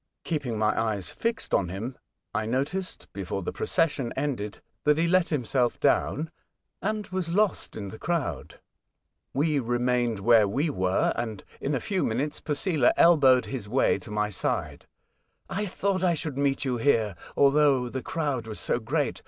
[0.23, 1.95] Keeping my eyes fixed on him,
[2.33, 6.31] I noticed, before the procession ended, bhat he let himself down,
[6.81, 8.55] and was lost in the 3rowd.
[9.31, 14.09] We remained where we were, and in a few minutes Posela elbowed his way to
[14.09, 14.87] my side."
[15.51, 19.19] I thought I should meet you here, although the crowd was so great.